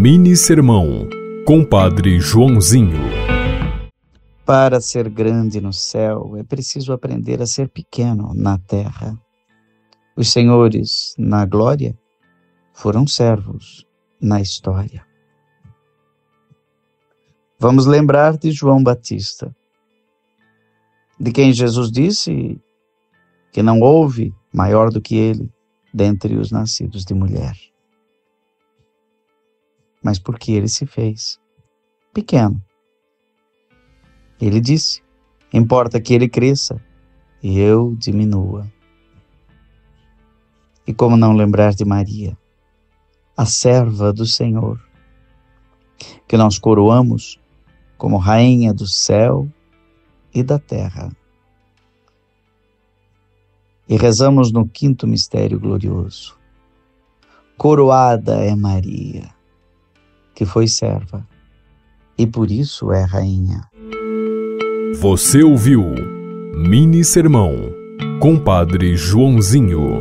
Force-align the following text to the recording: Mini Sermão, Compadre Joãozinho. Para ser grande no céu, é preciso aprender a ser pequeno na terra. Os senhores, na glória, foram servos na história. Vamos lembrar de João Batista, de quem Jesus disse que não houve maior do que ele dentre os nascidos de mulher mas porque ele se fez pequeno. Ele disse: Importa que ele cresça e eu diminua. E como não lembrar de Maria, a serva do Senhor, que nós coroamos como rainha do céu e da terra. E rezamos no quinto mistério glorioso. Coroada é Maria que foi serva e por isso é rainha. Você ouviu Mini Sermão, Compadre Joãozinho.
Mini 0.00 0.36
Sermão, 0.36 1.08
Compadre 1.44 2.20
Joãozinho. 2.20 3.00
Para 4.46 4.80
ser 4.80 5.08
grande 5.08 5.60
no 5.60 5.72
céu, 5.72 6.36
é 6.36 6.44
preciso 6.44 6.92
aprender 6.92 7.42
a 7.42 7.46
ser 7.46 7.68
pequeno 7.68 8.32
na 8.32 8.58
terra. 8.58 9.20
Os 10.16 10.30
senhores, 10.30 11.16
na 11.18 11.44
glória, 11.44 11.98
foram 12.72 13.08
servos 13.08 13.84
na 14.22 14.40
história. 14.40 15.04
Vamos 17.58 17.84
lembrar 17.84 18.38
de 18.38 18.52
João 18.52 18.80
Batista, 18.80 19.52
de 21.18 21.32
quem 21.32 21.52
Jesus 21.52 21.90
disse 21.90 22.56
que 23.50 23.64
não 23.64 23.80
houve 23.80 24.32
maior 24.54 24.92
do 24.92 25.00
que 25.00 25.16
ele 25.16 25.52
dentre 25.92 26.36
os 26.36 26.52
nascidos 26.52 27.04
de 27.04 27.14
mulher 27.14 27.56
mas 30.02 30.18
porque 30.18 30.52
ele 30.52 30.68
se 30.68 30.86
fez 30.86 31.38
pequeno. 32.12 32.62
Ele 34.40 34.60
disse: 34.60 35.02
Importa 35.52 36.00
que 36.00 36.14
ele 36.14 36.28
cresça 36.28 36.80
e 37.42 37.58
eu 37.58 37.94
diminua. 37.96 38.70
E 40.86 40.94
como 40.94 41.16
não 41.16 41.34
lembrar 41.34 41.74
de 41.74 41.84
Maria, 41.84 42.36
a 43.36 43.44
serva 43.44 44.12
do 44.12 44.24
Senhor, 44.24 44.80
que 46.26 46.36
nós 46.36 46.58
coroamos 46.58 47.38
como 47.96 48.16
rainha 48.16 48.72
do 48.72 48.86
céu 48.86 49.48
e 50.34 50.42
da 50.42 50.58
terra. 50.58 51.10
E 53.88 53.96
rezamos 53.96 54.52
no 54.52 54.68
quinto 54.68 55.06
mistério 55.06 55.58
glorioso. 55.58 56.38
Coroada 57.56 58.36
é 58.44 58.54
Maria 58.54 59.37
que 60.38 60.46
foi 60.46 60.68
serva 60.68 61.26
e 62.16 62.24
por 62.24 62.48
isso 62.48 62.92
é 62.92 63.02
rainha. 63.02 63.64
Você 65.00 65.42
ouviu 65.42 65.84
Mini 66.54 67.02
Sermão, 67.02 67.56
Compadre 68.20 68.96
Joãozinho. 68.96 70.00